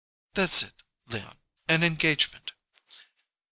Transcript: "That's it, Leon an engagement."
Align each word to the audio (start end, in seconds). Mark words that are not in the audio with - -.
"That's 0.33 0.63
it, 0.63 0.81
Leon 1.09 1.37
an 1.67 1.83
engagement." 1.83 2.53